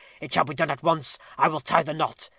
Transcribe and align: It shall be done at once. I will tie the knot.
It 0.19 0.33
shall 0.33 0.45
be 0.45 0.55
done 0.55 0.71
at 0.71 0.81
once. 0.81 1.19
I 1.37 1.47
will 1.47 1.59
tie 1.61 1.83
the 1.83 1.93
knot. 1.93 2.29